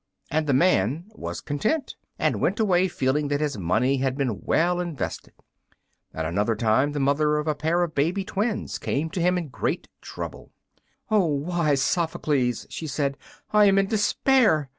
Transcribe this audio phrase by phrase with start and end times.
[0.31, 4.79] And the man was content, and went away feeling that his money had been well
[4.79, 5.33] invested.
[6.11, 9.49] At another time the mother of a pair of baby twins came to him in
[9.49, 10.49] great trouble.
[11.11, 13.15] "O most wise Sophocles!" she said,
[13.53, 14.69] "I am in despair!